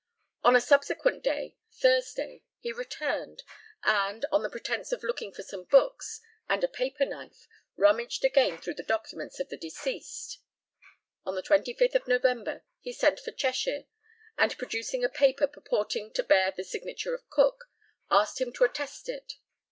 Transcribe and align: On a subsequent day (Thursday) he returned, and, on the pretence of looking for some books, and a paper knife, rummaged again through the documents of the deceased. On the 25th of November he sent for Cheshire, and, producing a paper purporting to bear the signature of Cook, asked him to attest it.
On 0.41 0.55
a 0.55 0.61
subsequent 0.61 1.23
day 1.23 1.57
(Thursday) 1.75 2.41
he 2.59 2.71
returned, 2.73 3.43
and, 3.83 4.25
on 4.31 4.41
the 4.41 4.49
pretence 4.49 4.91
of 4.91 5.03
looking 5.03 5.31
for 5.31 5.43
some 5.43 5.63
books, 5.65 6.21
and 6.49 6.63
a 6.63 6.67
paper 6.67 7.05
knife, 7.05 7.47
rummaged 7.75 8.25
again 8.25 8.57
through 8.59 8.73
the 8.73 8.81
documents 8.81 9.39
of 9.39 9.49
the 9.49 9.57
deceased. 9.59 10.39
On 11.23 11.35
the 11.35 11.43
25th 11.43 11.93
of 11.93 12.07
November 12.07 12.63
he 12.79 12.91
sent 12.93 13.19
for 13.19 13.29
Cheshire, 13.29 13.83
and, 14.39 14.57
producing 14.57 15.03
a 15.03 15.07
paper 15.07 15.45
purporting 15.45 16.11
to 16.13 16.23
bear 16.23 16.49
the 16.49 16.63
signature 16.63 17.13
of 17.13 17.29
Cook, 17.29 17.65
asked 18.09 18.41
him 18.41 18.51
to 18.53 18.63
attest 18.63 19.07
it. 19.07 19.33